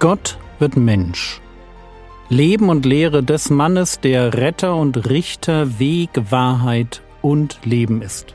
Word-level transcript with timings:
Gott 0.00 0.38
wird 0.58 0.78
Mensch. 0.78 1.42
Leben 2.30 2.70
und 2.70 2.86
Lehre 2.86 3.22
des 3.22 3.50
Mannes, 3.50 4.00
der 4.00 4.32
Retter 4.32 4.74
und 4.74 5.10
Richter, 5.10 5.78
Weg, 5.78 6.08
Wahrheit 6.30 7.02
und 7.20 7.60
Leben 7.66 8.00
ist. 8.00 8.34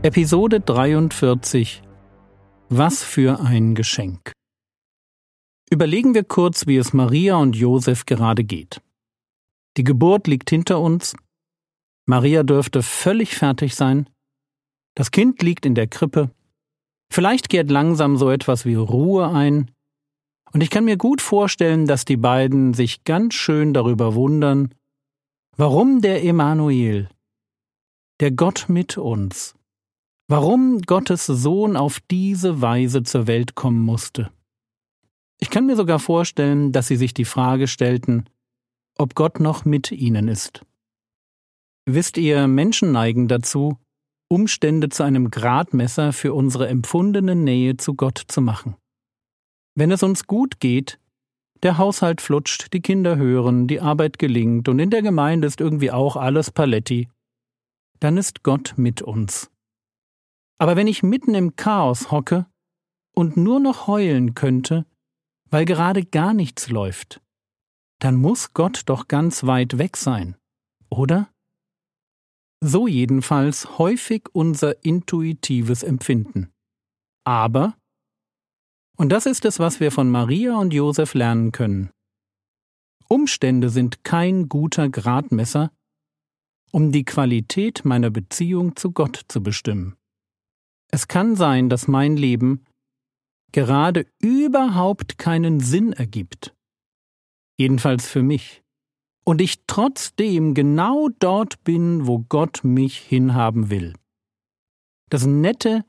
Episode 0.00 0.60
43 0.60 1.82
Was 2.70 3.02
für 3.02 3.40
ein 3.40 3.74
Geschenk. 3.74 4.32
Überlegen 5.70 6.14
wir 6.14 6.24
kurz, 6.24 6.66
wie 6.66 6.78
es 6.78 6.94
Maria 6.94 7.36
und 7.36 7.54
Josef 7.54 8.06
gerade 8.06 8.44
geht. 8.44 8.80
Die 9.76 9.84
Geburt 9.84 10.26
liegt 10.26 10.48
hinter 10.48 10.80
uns, 10.80 11.14
Maria 12.08 12.42
dürfte 12.42 12.82
völlig 12.82 13.36
fertig 13.36 13.74
sein. 13.74 14.08
Das 14.94 15.10
Kind 15.10 15.42
liegt 15.42 15.66
in 15.66 15.74
der 15.74 15.86
Krippe. 15.86 16.30
Vielleicht 17.12 17.50
kehrt 17.50 17.70
langsam 17.70 18.16
so 18.16 18.30
etwas 18.30 18.64
wie 18.64 18.76
Ruhe 18.76 19.28
ein. 19.28 19.70
Und 20.54 20.62
ich 20.62 20.70
kann 20.70 20.86
mir 20.86 20.96
gut 20.96 21.20
vorstellen, 21.20 21.86
dass 21.86 22.06
die 22.06 22.16
beiden 22.16 22.72
sich 22.72 23.04
ganz 23.04 23.34
schön 23.34 23.74
darüber 23.74 24.14
wundern, 24.14 24.74
warum 25.58 26.00
der 26.00 26.24
Emanuel, 26.24 27.10
der 28.20 28.30
Gott 28.30 28.64
mit 28.68 28.96
uns, 28.96 29.54
warum 30.28 30.80
Gottes 30.80 31.26
Sohn 31.26 31.76
auf 31.76 32.00
diese 32.10 32.62
Weise 32.62 33.02
zur 33.02 33.26
Welt 33.26 33.54
kommen 33.54 33.82
musste. 33.82 34.30
Ich 35.40 35.50
kann 35.50 35.66
mir 35.66 35.76
sogar 35.76 35.98
vorstellen, 35.98 36.72
dass 36.72 36.86
sie 36.86 36.96
sich 36.96 37.12
die 37.12 37.26
Frage 37.26 37.68
stellten, 37.68 38.24
ob 38.96 39.14
Gott 39.14 39.40
noch 39.40 39.66
mit 39.66 39.92
ihnen 39.92 40.28
ist. 40.28 40.64
Wisst 41.90 42.18
ihr, 42.18 42.48
Menschen 42.48 42.92
neigen 42.92 43.28
dazu, 43.28 43.78
Umstände 44.30 44.90
zu 44.90 45.04
einem 45.04 45.30
Gradmesser 45.30 46.12
für 46.12 46.34
unsere 46.34 46.68
empfundene 46.68 47.34
Nähe 47.34 47.78
zu 47.78 47.94
Gott 47.94 48.22
zu 48.28 48.42
machen. 48.42 48.76
Wenn 49.74 49.90
es 49.90 50.02
uns 50.02 50.26
gut 50.26 50.60
geht, 50.60 51.00
der 51.62 51.78
Haushalt 51.78 52.20
flutscht, 52.20 52.74
die 52.74 52.82
Kinder 52.82 53.16
hören, 53.16 53.68
die 53.68 53.80
Arbeit 53.80 54.18
gelingt 54.18 54.68
und 54.68 54.78
in 54.80 54.90
der 54.90 55.00
Gemeinde 55.00 55.48
ist 55.48 55.62
irgendwie 55.62 55.90
auch 55.90 56.16
alles 56.16 56.50
Paletti, 56.50 57.08
dann 58.00 58.18
ist 58.18 58.42
Gott 58.42 58.74
mit 58.76 59.00
uns. 59.00 59.50
Aber 60.58 60.76
wenn 60.76 60.88
ich 60.88 61.02
mitten 61.02 61.34
im 61.34 61.56
Chaos 61.56 62.10
hocke 62.10 62.44
und 63.14 63.38
nur 63.38 63.60
noch 63.60 63.86
heulen 63.86 64.34
könnte, 64.34 64.84
weil 65.48 65.64
gerade 65.64 66.04
gar 66.04 66.34
nichts 66.34 66.68
läuft, 66.68 67.22
dann 67.98 68.16
muss 68.16 68.52
Gott 68.52 68.82
doch 68.84 69.08
ganz 69.08 69.44
weit 69.44 69.78
weg 69.78 69.96
sein, 69.96 70.36
oder? 70.90 71.30
So 72.60 72.86
jedenfalls 72.86 73.78
häufig 73.78 74.24
unser 74.32 74.84
intuitives 74.84 75.82
Empfinden. 75.82 76.50
Aber, 77.24 77.76
und 78.96 79.10
das 79.10 79.26
ist 79.26 79.44
es, 79.44 79.58
was 79.58 79.80
wir 79.80 79.92
von 79.92 80.10
Maria 80.10 80.56
und 80.56 80.74
Josef 80.74 81.14
lernen 81.14 81.52
können, 81.52 81.90
Umstände 83.08 83.70
sind 83.70 84.04
kein 84.04 84.48
guter 84.48 84.90
Gradmesser, 84.90 85.72
um 86.72 86.92
die 86.92 87.04
Qualität 87.04 87.84
meiner 87.84 88.10
Beziehung 88.10 88.76
zu 88.76 88.92
Gott 88.92 89.24
zu 89.28 89.42
bestimmen. 89.42 89.96
Es 90.90 91.08
kann 91.08 91.36
sein, 91.36 91.68
dass 91.70 91.88
mein 91.88 92.16
Leben 92.16 92.64
gerade 93.52 94.06
überhaupt 94.20 95.16
keinen 95.16 95.60
Sinn 95.60 95.92
ergibt. 95.92 96.54
Jedenfalls 97.56 98.08
für 98.08 98.22
mich 98.22 98.62
und 99.28 99.42
ich 99.42 99.66
trotzdem 99.66 100.54
genau 100.54 101.10
dort 101.18 101.62
bin, 101.62 102.06
wo 102.06 102.20
Gott 102.30 102.64
mich 102.64 102.96
hinhaben 102.96 103.68
will. 103.68 103.92
Das 105.10 105.26
nette, 105.26 105.84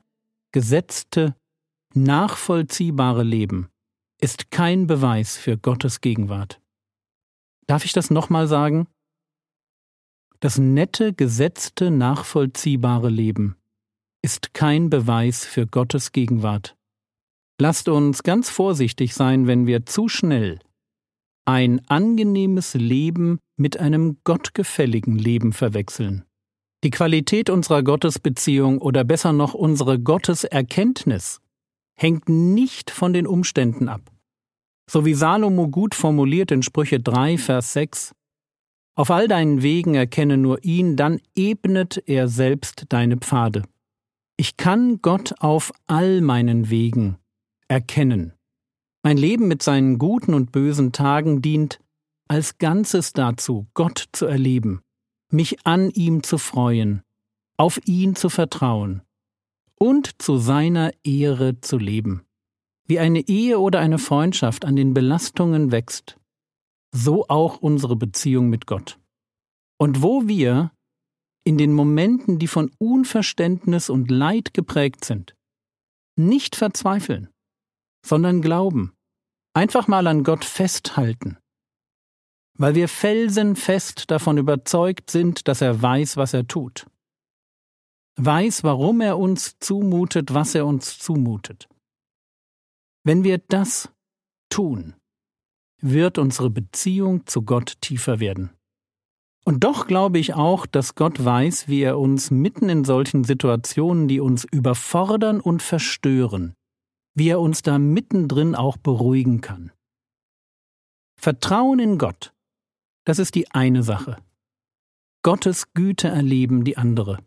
gesetzte, 0.52 1.34
nachvollziehbare 1.94 3.22
Leben 3.22 3.70
ist 4.20 4.50
kein 4.50 4.86
Beweis 4.86 5.38
für 5.38 5.56
Gottes 5.56 6.02
Gegenwart. 6.02 6.60
Darf 7.66 7.86
ich 7.86 7.94
das 7.94 8.10
nochmal 8.10 8.46
sagen? 8.46 8.88
Das 10.40 10.58
nette, 10.58 11.14
gesetzte, 11.14 11.90
nachvollziehbare 11.90 13.08
Leben 13.08 13.56
ist 14.20 14.52
kein 14.52 14.90
Beweis 14.90 15.46
für 15.46 15.66
Gottes 15.66 16.12
Gegenwart. 16.12 16.76
Lasst 17.58 17.88
uns 17.88 18.22
ganz 18.22 18.50
vorsichtig 18.50 19.14
sein, 19.14 19.46
wenn 19.46 19.66
wir 19.66 19.86
zu 19.86 20.08
schnell 20.08 20.60
ein 21.44 21.80
angenehmes 21.88 22.74
Leben 22.74 23.38
mit 23.56 23.78
einem 23.78 24.18
gottgefälligen 24.24 25.18
Leben 25.18 25.52
verwechseln. 25.52 26.24
Die 26.82 26.90
Qualität 26.90 27.50
unserer 27.50 27.82
Gottesbeziehung 27.82 28.78
oder 28.78 29.04
besser 29.04 29.32
noch 29.32 29.52
unsere 29.52 29.98
Gotteserkenntnis 29.98 31.40
hängt 31.98 32.28
nicht 32.28 32.90
von 32.90 33.12
den 33.12 33.26
Umständen 33.26 33.88
ab. 33.88 34.00
So 34.90 35.04
wie 35.04 35.14
Salomo 35.14 35.68
gut 35.68 35.94
formuliert 35.94 36.50
in 36.50 36.62
Sprüche 36.62 36.98
3, 36.98 37.36
Vers 37.36 37.74
6, 37.74 38.14
Auf 38.96 39.10
all 39.10 39.28
deinen 39.28 39.62
Wegen 39.62 39.94
erkenne 39.94 40.36
nur 40.36 40.64
ihn, 40.64 40.96
dann 40.96 41.20
ebnet 41.36 42.02
er 42.06 42.28
selbst 42.28 42.86
deine 42.88 43.18
Pfade. 43.18 43.62
Ich 44.36 44.56
kann 44.56 45.02
Gott 45.02 45.34
auf 45.38 45.72
all 45.86 46.22
meinen 46.22 46.70
Wegen 46.70 47.18
erkennen. 47.68 48.32
Mein 49.02 49.16
Leben 49.16 49.48
mit 49.48 49.62
seinen 49.62 49.98
guten 49.98 50.34
und 50.34 50.52
bösen 50.52 50.92
Tagen 50.92 51.40
dient 51.40 51.80
als 52.28 52.58
Ganzes 52.58 53.14
dazu, 53.14 53.66
Gott 53.72 54.08
zu 54.12 54.26
erleben, 54.26 54.82
mich 55.32 55.66
an 55.66 55.90
ihm 55.90 56.22
zu 56.22 56.36
freuen, 56.36 57.02
auf 57.56 57.80
ihn 57.86 58.14
zu 58.14 58.28
vertrauen 58.28 59.02
und 59.76 60.20
zu 60.20 60.36
seiner 60.36 60.92
Ehre 61.02 61.60
zu 61.62 61.78
leben. 61.78 62.26
Wie 62.86 62.98
eine 62.98 63.26
Ehe 63.26 63.58
oder 63.58 63.80
eine 63.80 63.98
Freundschaft 63.98 64.66
an 64.66 64.76
den 64.76 64.92
Belastungen 64.92 65.72
wächst, 65.72 66.18
so 66.92 67.26
auch 67.28 67.56
unsere 67.58 67.96
Beziehung 67.96 68.50
mit 68.50 68.66
Gott. 68.66 68.98
Und 69.78 70.02
wo 70.02 70.28
wir, 70.28 70.72
in 71.44 71.56
den 71.56 71.72
Momenten, 71.72 72.38
die 72.38 72.48
von 72.48 72.70
Unverständnis 72.76 73.88
und 73.88 74.10
Leid 74.10 74.52
geprägt 74.52 75.06
sind, 75.06 75.34
nicht 76.16 76.54
verzweifeln, 76.54 77.29
sondern 78.04 78.42
glauben. 78.42 78.92
Einfach 79.54 79.88
mal 79.88 80.06
an 80.06 80.24
Gott 80.24 80.44
festhalten. 80.44 81.38
Weil 82.56 82.74
wir 82.74 82.88
felsenfest 82.88 84.10
davon 84.10 84.38
überzeugt 84.38 85.10
sind, 85.10 85.48
dass 85.48 85.60
er 85.60 85.80
weiß, 85.80 86.16
was 86.16 86.34
er 86.34 86.46
tut. 86.46 86.86
Weiß, 88.16 88.64
warum 88.64 89.00
er 89.00 89.18
uns 89.18 89.58
zumutet, 89.58 90.34
was 90.34 90.54
er 90.54 90.66
uns 90.66 90.98
zumutet. 90.98 91.68
Wenn 93.02 93.24
wir 93.24 93.38
das 93.38 93.90
tun, 94.50 94.94
wird 95.80 96.18
unsere 96.18 96.50
Beziehung 96.50 97.26
zu 97.26 97.42
Gott 97.42 97.80
tiefer 97.80 98.20
werden. 98.20 98.50
Und 99.44 99.64
doch 99.64 99.86
glaube 99.86 100.18
ich 100.18 100.34
auch, 100.34 100.66
dass 100.66 100.94
Gott 100.94 101.24
weiß, 101.24 101.66
wie 101.66 101.80
er 101.80 101.98
uns 101.98 102.30
mitten 102.30 102.68
in 102.68 102.84
solchen 102.84 103.24
Situationen, 103.24 104.06
die 104.06 104.20
uns 104.20 104.44
überfordern 104.44 105.40
und 105.40 105.62
verstören, 105.62 106.54
wie 107.14 107.28
er 107.28 107.40
uns 107.40 107.62
da 107.62 107.78
mittendrin 107.78 108.54
auch 108.54 108.76
beruhigen 108.76 109.40
kann. 109.40 109.72
Vertrauen 111.16 111.78
in 111.78 111.98
Gott, 111.98 112.32
das 113.04 113.18
ist 113.18 113.34
die 113.34 113.50
eine 113.50 113.82
Sache. 113.82 114.16
Gottes 115.22 115.72
Güte 115.74 116.08
erleben 116.08 116.64
die 116.64 116.76
andere. 116.76 117.18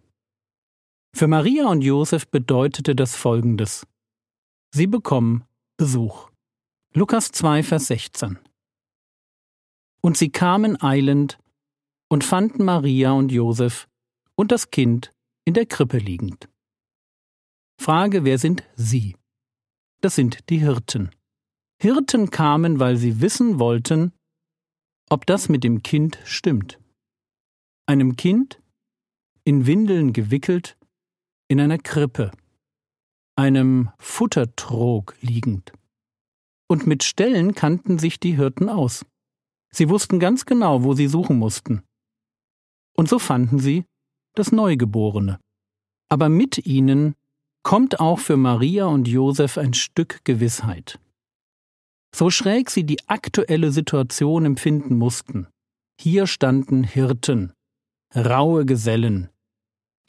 Für 1.15 1.27
Maria 1.27 1.67
und 1.67 1.81
Josef 1.83 2.27
bedeutete 2.27 2.95
das 2.95 3.15
Folgendes. 3.15 3.85
Sie 4.73 4.87
bekommen 4.87 5.43
Besuch. 5.77 6.31
Lukas 6.95 7.31
2, 7.31 7.61
Vers 7.61 7.87
16. 7.87 8.39
Und 10.01 10.17
sie 10.17 10.31
kamen 10.31 10.81
eilend 10.81 11.37
und 12.09 12.23
fanden 12.23 12.65
Maria 12.65 13.11
und 13.11 13.31
Josef 13.31 13.87
und 14.35 14.51
das 14.51 14.71
Kind 14.71 15.11
in 15.45 15.53
der 15.53 15.65
Krippe 15.65 15.97
liegend. 15.97 16.49
Frage, 17.79 18.23
wer 18.23 18.37
sind 18.37 18.63
Sie? 18.75 19.15
Das 20.03 20.15
sind 20.15 20.49
die 20.49 20.59
Hirten. 20.59 21.11
Hirten 21.81 22.29
kamen, 22.29 22.79
weil 22.79 22.97
sie 22.97 23.21
wissen 23.21 23.57
wollten, 23.57 24.11
ob 25.09 25.25
das 25.25 25.47
mit 25.47 25.63
dem 25.63 25.81
Kind 25.81 26.19
stimmt. 26.25 26.79
Einem 27.85 28.15
Kind, 28.15 28.61
in 29.45 29.65
Windeln 29.65 30.13
gewickelt, 30.13 30.77
in 31.47 31.59
einer 31.59 31.77
Krippe, 31.77 32.31
einem 33.35 33.91
Futtertrog 33.97 35.15
liegend. 35.21 35.71
Und 36.69 36.85
mit 36.87 37.03
Stellen 37.03 37.55
kannten 37.55 37.97
sich 37.99 38.19
die 38.19 38.35
Hirten 38.35 38.69
aus. 38.69 39.05
Sie 39.71 39.89
wussten 39.89 40.19
ganz 40.19 40.45
genau, 40.45 40.83
wo 40.83 40.93
sie 40.93 41.07
suchen 41.07 41.37
mussten. 41.39 41.83
Und 42.95 43.09
so 43.09 43.19
fanden 43.19 43.59
sie 43.59 43.85
das 44.35 44.51
Neugeborene. 44.51 45.39
Aber 46.09 46.29
mit 46.29 46.65
ihnen 46.65 47.15
kommt 47.63 47.99
auch 47.99 48.19
für 48.19 48.37
Maria 48.37 48.85
und 48.85 49.07
Josef 49.07 49.57
ein 49.57 49.73
Stück 49.73 50.23
Gewissheit. 50.25 50.99
So 52.15 52.29
schräg 52.29 52.69
sie 52.69 52.83
die 52.83 52.99
aktuelle 53.07 53.71
Situation 53.71 54.45
empfinden 54.45 54.97
mussten. 54.97 55.47
Hier 55.99 56.27
standen 56.27 56.83
Hirten, 56.83 57.53
raue 58.15 58.65
Gesellen, 58.65 59.29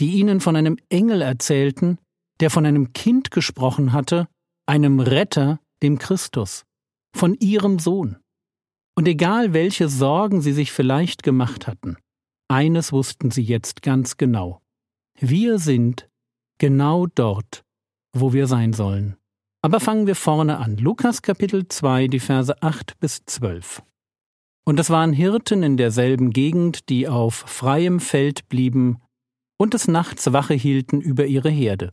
die 0.00 0.12
ihnen 0.14 0.40
von 0.40 0.56
einem 0.56 0.76
Engel 0.88 1.22
erzählten, 1.22 1.98
der 2.40 2.50
von 2.50 2.66
einem 2.66 2.92
Kind 2.92 3.30
gesprochen 3.30 3.92
hatte, 3.92 4.28
einem 4.66 5.00
Retter, 5.00 5.60
dem 5.82 5.98
Christus, 5.98 6.64
von 7.16 7.34
ihrem 7.34 7.78
Sohn. 7.78 8.18
Und 8.96 9.08
egal 9.08 9.52
welche 9.52 9.88
Sorgen 9.88 10.40
sie 10.40 10.52
sich 10.52 10.72
vielleicht 10.72 11.22
gemacht 11.22 11.66
hatten, 11.66 11.96
eines 12.48 12.92
wussten 12.92 13.30
sie 13.30 13.42
jetzt 13.42 13.82
ganz 13.82 14.16
genau. 14.16 14.60
Wir 15.18 15.58
sind 15.58 16.08
genau 16.58 17.06
dort, 17.06 17.64
wo 18.14 18.32
wir 18.32 18.46
sein 18.46 18.72
sollen. 18.72 19.16
Aber 19.62 19.80
fangen 19.80 20.06
wir 20.06 20.14
vorne 20.14 20.58
an. 20.58 20.76
Lukas 20.76 21.22
Kapitel 21.22 21.66
2, 21.66 22.08
die 22.08 22.20
Verse 22.20 22.62
8 22.62 22.98
bis 23.00 23.24
12. 23.24 23.82
Und 24.66 24.80
es 24.80 24.90
waren 24.90 25.12
Hirten 25.12 25.62
in 25.62 25.76
derselben 25.76 26.30
Gegend, 26.30 26.88
die 26.88 27.08
auf 27.08 27.34
freiem 27.34 28.00
Feld 28.00 28.48
blieben 28.48 29.00
und 29.58 29.74
des 29.74 29.88
Nachts 29.88 30.32
Wache 30.32 30.54
hielten 30.54 31.00
über 31.00 31.26
ihre 31.26 31.50
Herde. 31.50 31.90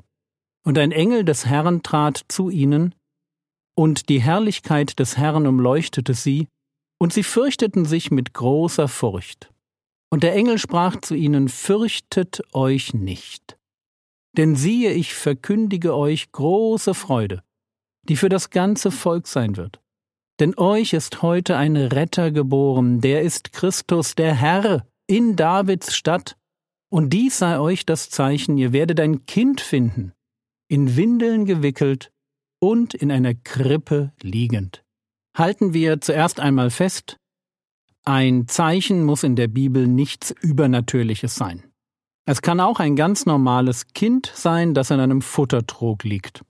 Und 0.65 0.77
ein 0.77 0.91
Engel 0.91 1.25
des 1.25 1.45
Herrn 1.45 1.83
trat 1.83 2.21
zu 2.27 2.49
ihnen, 2.49 2.95
und 3.75 4.09
die 4.09 4.21
Herrlichkeit 4.21 4.99
des 4.99 5.17
Herrn 5.17 5.47
umleuchtete 5.47 6.13
sie, 6.13 6.47
und 6.99 7.13
sie 7.13 7.23
fürchteten 7.23 7.85
sich 7.85 8.11
mit 8.11 8.33
großer 8.33 8.87
Furcht. 8.87 9.49
Und 10.11 10.23
der 10.23 10.35
Engel 10.35 10.57
sprach 10.57 10.99
zu 11.01 11.15
ihnen, 11.15 11.49
Fürchtet 11.49 12.41
euch 12.53 12.93
nicht. 12.93 13.57
Denn 14.37 14.55
siehe, 14.55 14.93
ich 14.93 15.13
verkündige 15.13 15.95
euch 15.95 16.31
große 16.31 16.93
Freude, 16.93 17.43
die 18.07 18.15
für 18.15 18.29
das 18.29 18.49
ganze 18.49 18.91
Volk 18.91 19.27
sein 19.27 19.57
wird. 19.57 19.81
Denn 20.39 20.57
euch 20.57 20.93
ist 20.93 21.21
heute 21.21 21.57
ein 21.57 21.75
Retter 21.75 22.31
geboren, 22.31 23.01
der 23.01 23.21
ist 23.21 23.53
Christus, 23.53 24.15
der 24.15 24.33
Herr, 24.33 24.87
in 25.07 25.35
Davids 25.35 25.93
Stadt. 25.95 26.37
Und 26.89 27.11
dies 27.11 27.37
sei 27.37 27.59
euch 27.59 27.85
das 27.85 28.09
Zeichen, 28.09 28.57
ihr 28.57 28.73
werdet 28.73 28.99
ein 28.99 29.25
Kind 29.25 29.61
finden, 29.61 30.13
in 30.67 30.95
Windeln 30.95 31.45
gewickelt 31.45 32.11
und 32.59 32.93
in 32.93 33.11
einer 33.11 33.33
Krippe 33.33 34.13
liegend. 34.21 34.83
Halten 35.37 35.73
wir 35.73 36.01
zuerst 36.01 36.39
einmal 36.39 36.69
fest, 36.69 37.17
ein 38.03 38.47
Zeichen 38.47 39.03
muss 39.03 39.23
in 39.23 39.35
der 39.35 39.47
Bibel 39.47 39.85
nichts 39.85 40.31
Übernatürliches 40.31 41.35
sein. 41.35 41.70
Es 42.25 42.41
kann 42.41 42.59
auch 42.59 42.79
ein 42.79 42.95
ganz 42.95 43.25
normales 43.25 43.87
Kind 43.93 44.31
sein, 44.35 44.73
das 44.73 44.91
in 44.91 44.99
einem 44.99 45.21
Futtertrog 45.21 46.03
liegt. 46.03 46.43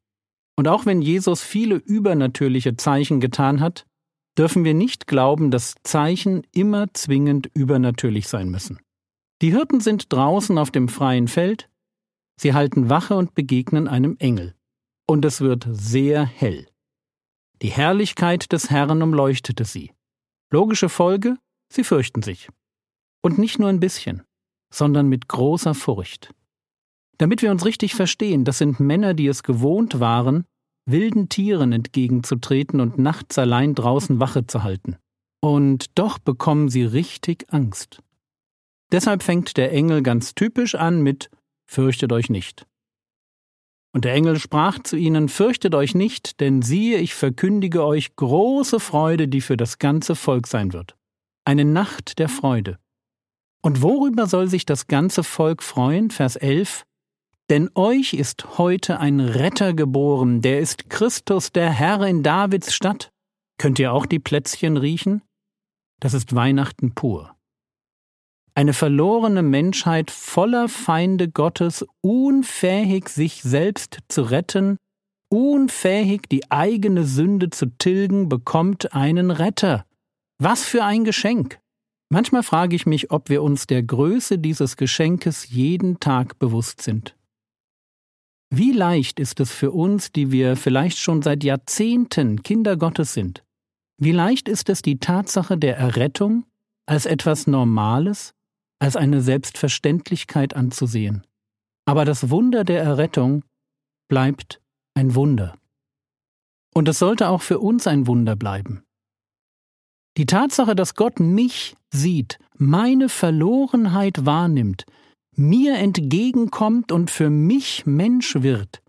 Und 0.57 0.67
auch 0.67 0.85
wenn 0.85 1.01
Jesus 1.01 1.41
viele 1.41 1.75
übernatürliche 1.75 2.75
Zeichen 2.75 3.19
getan 3.19 3.61
hat, 3.61 3.85
dürfen 4.37 4.63
wir 4.63 4.73
nicht 4.73 5.07
glauben, 5.07 5.49
dass 5.49 5.75
Zeichen 5.83 6.45
immer 6.53 6.93
zwingend 6.93 7.49
übernatürlich 7.53 8.27
sein 8.27 8.49
müssen. 8.49 8.79
Die 9.41 9.51
Hirten 9.51 9.79
sind 9.79 10.11
draußen 10.11 10.57
auf 10.57 10.71
dem 10.71 10.87
freien 10.87 11.27
Feld, 11.27 11.69
sie 12.39 12.53
halten 12.53 12.89
Wache 12.89 13.15
und 13.15 13.33
begegnen 13.33 13.87
einem 13.87 14.17
Engel. 14.19 14.55
Und 15.07 15.25
es 15.25 15.41
wird 15.41 15.67
sehr 15.69 16.25
hell. 16.25 16.67
Die 17.61 17.69
Herrlichkeit 17.71 18.51
des 18.51 18.69
Herrn 18.69 19.01
umleuchtete 19.01 19.65
sie. 19.65 19.91
Logische 20.51 20.89
Folge, 20.89 21.37
sie 21.69 21.83
fürchten 21.83 22.21
sich. 22.21 22.49
Und 23.21 23.37
nicht 23.37 23.59
nur 23.59 23.69
ein 23.69 23.79
bisschen 23.79 24.23
sondern 24.71 25.07
mit 25.07 25.27
großer 25.27 25.73
Furcht. 25.73 26.33
Damit 27.17 27.41
wir 27.41 27.51
uns 27.51 27.65
richtig 27.65 27.93
verstehen, 27.93 28.45
das 28.45 28.57
sind 28.57 28.79
Männer, 28.79 29.13
die 29.13 29.27
es 29.27 29.43
gewohnt 29.43 29.99
waren, 29.99 30.45
wilden 30.85 31.29
Tieren 31.29 31.71
entgegenzutreten 31.71 32.79
und 32.79 32.97
nachts 32.97 33.37
allein 33.37 33.75
draußen 33.75 34.19
Wache 34.19 34.47
zu 34.47 34.63
halten. 34.63 34.97
Und 35.39 35.97
doch 35.97 36.17
bekommen 36.17 36.69
sie 36.69 36.83
richtig 36.83 37.45
Angst. 37.49 38.01
Deshalb 38.91 39.23
fängt 39.23 39.57
der 39.57 39.71
Engel 39.71 40.01
ganz 40.01 40.35
typisch 40.35 40.75
an 40.75 41.01
mit 41.01 41.29
Fürchtet 41.65 42.11
euch 42.11 42.29
nicht. 42.29 42.65
Und 43.93 44.05
der 44.05 44.13
Engel 44.13 44.39
sprach 44.39 44.79
zu 44.79 44.97
ihnen, 44.97 45.29
Fürchtet 45.29 45.75
euch 45.75 45.95
nicht, 45.95 46.39
denn 46.39 46.61
siehe, 46.61 46.97
ich 46.97 47.13
verkündige 47.13 47.85
euch 47.85 48.15
große 48.15 48.79
Freude, 48.79 49.27
die 49.27 49.41
für 49.41 49.57
das 49.57 49.79
ganze 49.79 50.15
Volk 50.15 50.47
sein 50.47 50.73
wird. 50.73 50.95
Eine 51.45 51.65
Nacht 51.65 52.19
der 52.19 52.29
Freude. 52.29 52.77
Und 53.61 53.81
worüber 53.81 54.27
soll 54.27 54.47
sich 54.47 54.65
das 54.65 54.87
ganze 54.87 55.23
Volk 55.23 55.61
freuen? 55.61 56.09
Vers 56.09 56.35
11. 56.35 56.83
Denn 57.49 57.69
euch 57.75 58.13
ist 58.13 58.57
heute 58.57 58.99
ein 58.99 59.19
Retter 59.19 59.73
geboren, 59.73 60.41
der 60.41 60.59
ist 60.59 60.89
Christus, 60.89 61.51
der 61.51 61.69
Herr 61.69 62.01
in 62.07 62.23
Davids 62.23 62.73
Stadt. 62.73 63.11
Könnt 63.57 63.77
ihr 63.77 63.93
auch 63.93 64.05
die 64.05 64.19
Plätzchen 64.19 64.77
riechen? 64.77 65.21
Das 65.99 66.13
ist 66.13 66.33
Weihnachten 66.33 66.95
pur. 66.95 67.35
Eine 68.55 68.73
verlorene 68.73 69.43
Menschheit 69.43 70.11
voller 70.11 70.67
Feinde 70.67 71.29
Gottes, 71.29 71.85
unfähig 72.01 73.07
sich 73.07 73.43
selbst 73.43 73.99
zu 74.09 74.23
retten, 74.23 74.77
unfähig 75.29 76.23
die 76.29 76.51
eigene 76.51 77.05
Sünde 77.05 77.49
zu 77.49 77.67
tilgen, 77.77 78.27
bekommt 78.27 78.93
einen 78.93 79.31
Retter. 79.31 79.85
Was 80.37 80.63
für 80.63 80.83
ein 80.83 81.03
Geschenk! 81.03 81.60
Manchmal 82.13 82.43
frage 82.43 82.75
ich 82.75 82.85
mich, 82.85 83.09
ob 83.09 83.29
wir 83.29 83.41
uns 83.41 83.67
der 83.67 83.83
Größe 83.83 84.37
dieses 84.37 84.75
Geschenkes 84.75 85.49
jeden 85.49 86.01
Tag 86.01 86.39
bewusst 86.39 86.81
sind. 86.81 87.15
Wie 88.49 88.73
leicht 88.73 89.17
ist 89.17 89.39
es 89.39 89.49
für 89.49 89.71
uns, 89.71 90.11
die 90.11 90.29
wir 90.29 90.57
vielleicht 90.57 90.97
schon 90.97 91.21
seit 91.21 91.41
Jahrzehnten 91.45 92.43
Kinder 92.43 92.75
Gottes 92.75 93.13
sind, 93.13 93.45
wie 93.97 94.11
leicht 94.11 94.49
ist 94.49 94.67
es, 94.67 94.81
die 94.81 94.99
Tatsache 94.99 95.57
der 95.57 95.77
Errettung 95.77 96.45
als 96.85 97.05
etwas 97.05 97.47
Normales, 97.47 98.33
als 98.79 98.97
eine 98.97 99.21
Selbstverständlichkeit 99.21 100.53
anzusehen. 100.53 101.25
Aber 101.85 102.03
das 102.03 102.29
Wunder 102.29 102.65
der 102.65 102.83
Errettung 102.83 103.45
bleibt 104.09 104.59
ein 104.95 105.15
Wunder. 105.15 105.55
Und 106.73 106.89
es 106.89 106.99
sollte 106.99 107.29
auch 107.29 107.41
für 107.41 107.59
uns 107.59 107.87
ein 107.87 108.05
Wunder 108.05 108.35
bleiben. 108.35 108.83
Die 110.17 110.25
Tatsache, 110.25 110.75
dass 110.75 110.95
Gott 110.95 111.19
mich 111.19 111.75
sieht, 111.89 112.37
meine 112.57 113.09
Verlorenheit 113.09 114.25
wahrnimmt, 114.25 114.85
mir 115.35 115.75
entgegenkommt 115.75 116.91
und 116.91 117.09
für 117.09 117.29
mich 117.29 117.85
Mensch 117.85 118.35
wird, 118.35 118.81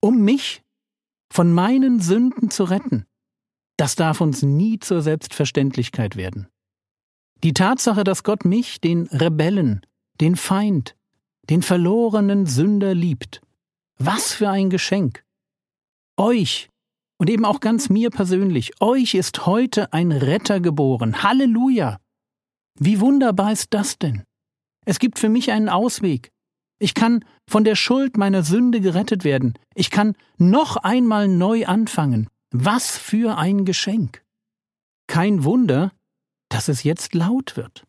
um 0.00 0.22
mich 0.22 0.62
von 1.32 1.52
meinen 1.52 2.00
Sünden 2.00 2.50
zu 2.50 2.64
retten, 2.64 3.06
das 3.76 3.96
darf 3.96 4.20
uns 4.20 4.42
nie 4.42 4.78
zur 4.78 5.02
Selbstverständlichkeit 5.02 6.16
werden. 6.16 6.48
Die 7.42 7.54
Tatsache, 7.54 8.04
dass 8.04 8.22
Gott 8.22 8.44
mich, 8.44 8.80
den 8.80 9.06
Rebellen, 9.06 9.80
den 10.20 10.36
Feind, 10.36 10.96
den 11.48 11.62
verlorenen 11.62 12.46
Sünder 12.46 12.94
liebt, 12.94 13.40
was 13.98 14.32
für 14.32 14.50
ein 14.50 14.70
Geschenk. 14.70 15.24
Euch, 16.16 16.69
und 17.20 17.28
eben 17.28 17.44
auch 17.44 17.60
ganz 17.60 17.90
mir 17.90 18.08
persönlich, 18.08 18.80
euch 18.80 19.14
ist 19.14 19.44
heute 19.44 19.92
ein 19.92 20.10
Retter 20.10 20.58
geboren. 20.58 21.22
Halleluja! 21.22 22.00
Wie 22.78 22.98
wunderbar 22.98 23.52
ist 23.52 23.74
das 23.74 23.98
denn? 23.98 24.24
Es 24.86 24.98
gibt 24.98 25.18
für 25.18 25.28
mich 25.28 25.52
einen 25.52 25.68
Ausweg. 25.68 26.30
Ich 26.78 26.94
kann 26.94 27.22
von 27.46 27.62
der 27.62 27.74
Schuld 27.74 28.16
meiner 28.16 28.42
Sünde 28.42 28.80
gerettet 28.80 29.22
werden. 29.22 29.52
Ich 29.74 29.90
kann 29.90 30.16
noch 30.38 30.78
einmal 30.78 31.28
neu 31.28 31.66
anfangen. 31.66 32.26
Was 32.52 32.96
für 32.96 33.36
ein 33.36 33.66
Geschenk. 33.66 34.24
Kein 35.06 35.44
Wunder, 35.44 35.92
dass 36.48 36.68
es 36.68 36.84
jetzt 36.84 37.14
laut 37.14 37.54
wird. 37.54 37.86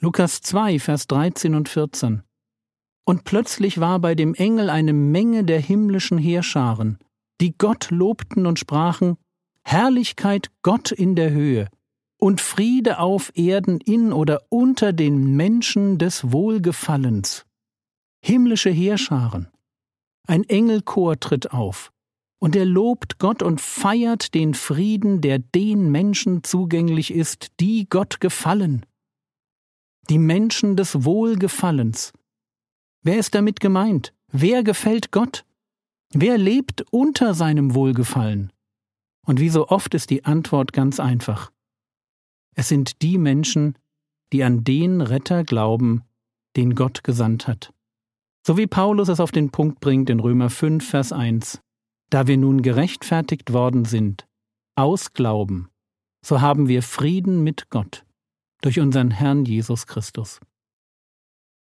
Lukas 0.00 0.40
2, 0.40 0.80
Vers 0.80 1.06
13 1.06 1.54
und 1.54 1.68
14. 1.68 2.24
Und 3.04 3.22
plötzlich 3.22 3.78
war 3.78 4.00
bei 4.00 4.16
dem 4.16 4.34
Engel 4.34 4.70
eine 4.70 4.92
Menge 4.92 5.44
der 5.44 5.60
himmlischen 5.60 6.18
Heerscharen, 6.18 6.98
die 7.42 7.58
Gott 7.58 7.90
lobten 7.90 8.46
und 8.46 8.60
sprachen, 8.60 9.16
Herrlichkeit 9.64 10.52
Gott 10.62 10.92
in 10.92 11.16
der 11.16 11.32
Höhe 11.32 11.68
und 12.16 12.40
Friede 12.40 13.00
auf 13.00 13.32
Erden 13.34 13.80
in 13.80 14.12
oder 14.12 14.42
unter 14.48 14.92
den 14.92 15.34
Menschen 15.34 15.98
des 15.98 16.30
Wohlgefallens. 16.30 17.44
Himmlische 18.24 18.70
Heerscharen. 18.70 19.48
Ein 20.28 20.44
Engelchor 20.44 21.18
tritt 21.18 21.50
auf, 21.52 21.90
und 22.38 22.54
er 22.54 22.64
lobt 22.64 23.18
Gott 23.18 23.42
und 23.42 23.60
feiert 23.60 24.34
den 24.34 24.54
Frieden, 24.54 25.20
der 25.20 25.40
den 25.40 25.90
Menschen 25.90 26.44
zugänglich 26.44 27.12
ist, 27.12 27.48
die 27.58 27.88
Gott 27.88 28.20
gefallen. 28.20 28.86
Die 30.08 30.18
Menschen 30.18 30.76
des 30.76 31.04
Wohlgefallens. 31.04 32.12
Wer 33.02 33.18
ist 33.18 33.34
damit 33.34 33.58
gemeint? 33.58 34.14
Wer 34.30 34.62
gefällt 34.62 35.10
Gott? 35.10 35.44
Wer 36.14 36.36
lebt 36.36 36.84
unter 36.90 37.32
seinem 37.32 37.74
Wohlgefallen? 37.74 38.52
Und 39.26 39.40
wie 39.40 39.48
so 39.48 39.68
oft 39.68 39.94
ist 39.94 40.10
die 40.10 40.24
Antwort 40.24 40.72
ganz 40.72 41.00
einfach. 41.00 41.50
Es 42.54 42.68
sind 42.68 43.00
die 43.00 43.16
Menschen, 43.16 43.78
die 44.32 44.44
an 44.44 44.62
den 44.62 45.00
Retter 45.00 45.42
glauben, 45.44 46.02
den 46.56 46.74
Gott 46.74 47.02
gesandt 47.02 47.48
hat. 47.48 47.72
So 48.46 48.58
wie 48.58 48.66
Paulus 48.66 49.08
es 49.08 49.20
auf 49.20 49.32
den 49.32 49.50
Punkt 49.50 49.80
bringt 49.80 50.10
in 50.10 50.20
Römer 50.20 50.50
5, 50.50 50.86
Vers 50.86 51.12
1. 51.12 51.60
Da 52.10 52.26
wir 52.26 52.36
nun 52.36 52.60
gerechtfertigt 52.60 53.52
worden 53.54 53.84
sind, 53.86 54.26
aus 54.74 55.14
Glauben, 55.14 55.70
so 56.24 56.40
haben 56.40 56.68
wir 56.68 56.82
Frieden 56.82 57.42
mit 57.42 57.70
Gott 57.70 58.04
durch 58.60 58.80
unseren 58.80 59.10
Herrn 59.10 59.44
Jesus 59.44 59.86
Christus. 59.86 60.40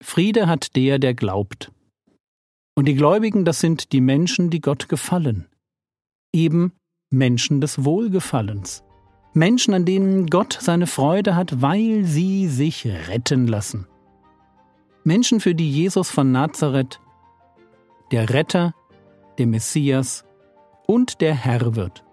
Friede 0.02 0.48
hat 0.48 0.76
der, 0.76 1.00
der 1.00 1.16
glaubt. 1.16 1.72
Und 2.78 2.86
die 2.86 2.94
Gläubigen, 2.94 3.44
das 3.44 3.60
sind 3.60 3.92
die 3.92 4.02
Menschen, 4.02 4.52
die 4.52 4.62
Gott 4.62 4.88
gefallen. 4.88 5.48
Eben 6.32 6.74
Menschen 7.10 7.60
des 7.60 7.84
Wohlgefallens. 7.84 8.84
Menschen, 9.34 9.74
an 9.74 9.84
denen 9.84 10.28
Gott 10.28 10.60
seine 10.62 10.86
Freude 10.86 11.36
hat, 11.36 11.60
weil 11.64 12.04
sie 12.06 12.48
sich 12.48 12.86
retten 12.86 13.48
lassen. 13.48 13.88
Menschen, 15.04 15.40
für 15.40 15.56
die 15.56 15.72
Jesus 15.72 16.12
von 16.12 16.32
Nazareth 16.32 17.00
der 18.12 18.30
Retter, 18.30 18.76
der 19.40 19.48
Messias 19.48 20.24
und 20.86 21.20
der 21.20 21.34
Herr 21.34 21.76
wird. 21.76 22.04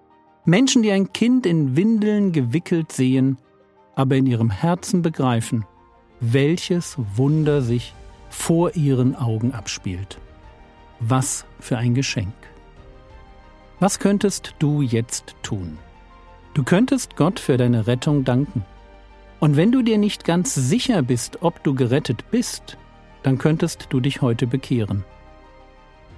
Menschen, 0.46 0.82
die 0.82 0.92
ein 0.92 1.12
Kind 1.12 1.44
in 1.44 1.76
Windeln 1.76 2.32
gewickelt 2.32 2.90
sehen, 2.90 3.36
aber 3.94 4.16
in 4.16 4.24
ihrem 4.24 4.48
Herzen 4.48 5.02
begreifen, 5.02 5.66
welches 6.20 6.96
Wunder 7.16 7.60
sich 7.60 7.92
vor 8.30 8.76
ihren 8.76 9.14
Augen 9.14 9.52
abspielt. 9.52 10.18
Was 11.06 11.44
für 11.60 11.76
ein 11.76 11.94
Geschenk. 11.94 12.32
Was 13.78 13.98
könntest 13.98 14.54
du 14.58 14.80
jetzt 14.80 15.34
tun? 15.42 15.76
Du 16.54 16.62
könntest 16.62 17.16
Gott 17.16 17.38
für 17.38 17.58
deine 17.58 17.86
Rettung 17.86 18.24
danken. 18.24 18.64
Und 19.38 19.56
wenn 19.58 19.70
du 19.70 19.82
dir 19.82 19.98
nicht 19.98 20.24
ganz 20.24 20.54
sicher 20.54 21.02
bist, 21.02 21.42
ob 21.42 21.62
du 21.62 21.74
gerettet 21.74 22.30
bist, 22.30 22.78
dann 23.22 23.36
könntest 23.36 23.88
du 23.90 24.00
dich 24.00 24.22
heute 24.22 24.46
bekehren. 24.46 25.04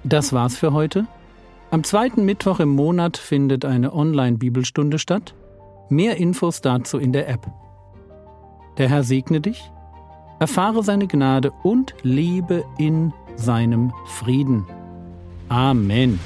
Das 0.05 0.31
war's 0.31 0.55
für 0.55 0.71
heute. 0.71 1.05
Am 1.69 1.83
zweiten 1.83 2.23
Mittwoch 2.23 2.61
im 2.61 2.69
Monat 2.69 3.17
findet 3.17 3.65
eine 3.65 3.93
Online-Bibelstunde 3.93 4.99
statt. 4.99 5.35
Mehr 5.89 6.15
Infos 6.15 6.61
dazu 6.61 6.97
in 6.97 7.11
der 7.11 7.27
App. 7.27 7.45
Der 8.77 8.87
Herr 8.87 9.03
segne 9.03 9.41
dich, 9.41 9.69
erfahre 10.39 10.81
seine 10.81 11.07
Gnade 11.07 11.51
und 11.63 11.93
lebe 12.03 12.63
in 12.77 13.11
seinem 13.35 13.91
Frieden. 14.05 14.65
Amen. 15.49 16.19